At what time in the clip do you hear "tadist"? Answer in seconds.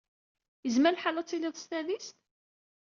1.69-2.17